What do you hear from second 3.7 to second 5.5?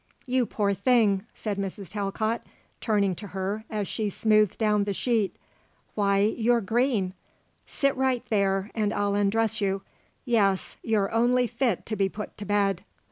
she smoothed down the sheet;